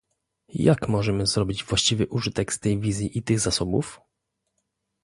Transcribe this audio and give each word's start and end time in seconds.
Jak 0.53 0.89
możemy 0.89 1.25
zrobić 1.25 1.63
właściwy 1.63 2.07
użytek 2.07 2.53
z 2.53 2.59
tej 2.59 2.79
wizji 2.79 3.17
i 3.17 3.23
tych 3.23 3.39
zasobów? 3.39 4.01